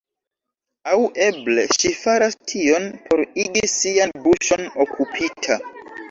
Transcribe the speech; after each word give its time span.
Aŭ 0.91 0.99
eble, 1.25 1.65
ŝi 1.75 1.91
faras 1.97 2.37
tion 2.51 2.87
por 3.09 3.21
igi 3.43 3.61
sian 3.73 4.15
buŝon 4.23 4.65
okupita. 4.87 5.59